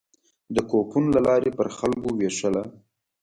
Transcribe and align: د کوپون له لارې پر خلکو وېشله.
د 0.55 0.57
کوپون 0.69 1.03
له 1.15 1.19
لارې 1.27 1.49
پر 1.57 1.67
خلکو 1.77 2.09
وېشله. 2.19 2.63